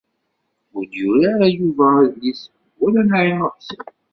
Ur 0.75 0.83
d-yuri 0.91 1.31
Yuba 1.57 1.85
adlis, 2.03 2.41
wala 2.79 3.01
Naɛima 3.07 3.45
u 3.47 3.49
Ḥsen. 3.55 3.81